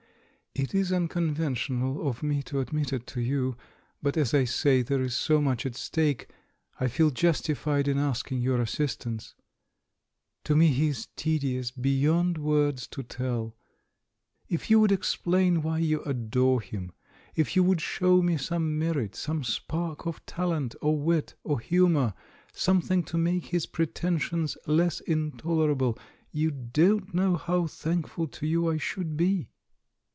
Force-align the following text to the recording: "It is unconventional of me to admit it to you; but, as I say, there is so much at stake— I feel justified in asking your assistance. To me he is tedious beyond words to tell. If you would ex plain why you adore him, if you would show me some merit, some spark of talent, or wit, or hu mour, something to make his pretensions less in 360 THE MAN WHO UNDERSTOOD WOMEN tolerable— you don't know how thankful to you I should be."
"It 0.53 0.75
is 0.75 0.91
unconventional 0.91 2.05
of 2.09 2.21
me 2.21 2.43
to 2.43 2.59
admit 2.59 2.91
it 2.91 3.07
to 3.07 3.21
you; 3.21 3.55
but, 4.01 4.17
as 4.17 4.33
I 4.33 4.43
say, 4.43 4.81
there 4.81 4.99
is 5.01 5.15
so 5.15 5.39
much 5.39 5.65
at 5.65 5.77
stake— 5.77 6.29
I 6.79 6.89
feel 6.89 7.09
justified 7.09 7.87
in 7.87 7.97
asking 7.97 8.41
your 8.41 8.59
assistance. 8.59 9.33
To 10.43 10.53
me 10.57 10.67
he 10.67 10.87
is 10.89 11.07
tedious 11.15 11.71
beyond 11.71 12.37
words 12.37 12.85
to 12.87 13.01
tell. 13.01 13.55
If 14.49 14.69
you 14.69 14.81
would 14.81 14.91
ex 14.91 15.15
plain 15.15 15.61
why 15.61 15.77
you 15.77 16.01
adore 16.03 16.59
him, 16.59 16.91
if 17.33 17.55
you 17.55 17.63
would 17.63 17.79
show 17.79 18.21
me 18.21 18.35
some 18.35 18.77
merit, 18.77 19.15
some 19.15 19.45
spark 19.45 20.05
of 20.05 20.23
talent, 20.25 20.75
or 20.81 20.99
wit, 20.99 21.33
or 21.45 21.61
hu 21.61 21.87
mour, 21.87 22.13
something 22.51 23.03
to 23.03 23.17
make 23.17 23.45
his 23.47 23.65
pretensions 23.65 24.57
less 24.67 24.99
in 24.99 25.31
360 25.31 25.47
THE 25.47 25.55
MAN 25.55 25.55
WHO 25.55 25.61
UNDERSTOOD 25.61 25.81
WOMEN 25.81 25.85
tolerable— 25.87 25.99
you 26.33 26.51
don't 26.51 27.13
know 27.13 27.37
how 27.37 27.67
thankful 27.67 28.27
to 28.27 28.45
you 28.45 28.69
I 28.69 28.75
should 28.75 29.15
be." 29.15 29.47